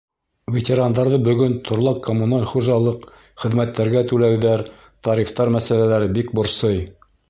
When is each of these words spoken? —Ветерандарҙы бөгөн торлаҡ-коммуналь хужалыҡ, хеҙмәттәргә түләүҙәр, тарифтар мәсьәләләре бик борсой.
—Ветерандарҙы 0.53 1.19
бөгөн 1.27 1.53
торлаҡ-коммуналь 1.67 2.49
хужалыҡ, 2.55 3.07
хеҙмәттәргә 3.45 4.05
түләүҙәр, 4.15 4.67
тарифтар 5.11 5.57
мәсьәләләре 5.59 6.15
бик 6.21 6.39
борсой. 6.43 6.87